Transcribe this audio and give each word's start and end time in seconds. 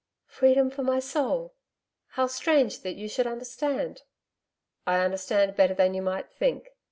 'Freedom 0.25 0.71
for 0.71 0.81
my 0.81 0.99
soul! 0.99 1.53
How 2.17 2.25
strange 2.25 2.81
that 2.81 2.95
you 2.95 3.07
should 3.07 3.27
understand.' 3.27 4.01
'I 4.87 4.97
understand 4.99 5.55
better 5.55 5.75
than 5.75 5.93
you 5.93 6.01
might 6.01 6.31
think. 6.31 6.69